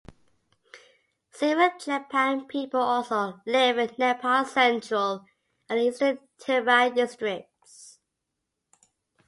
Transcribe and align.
Several 1.29 1.69
Chepang 1.79 2.47
people 2.47 2.79
also 2.79 3.39
live 3.45 3.77
in 3.77 3.91
Nepal's 3.99 4.51
central 4.51 5.27
and 5.69 5.79
eastern 5.79 6.17
Terai 6.39 6.89
districts. 6.95 7.99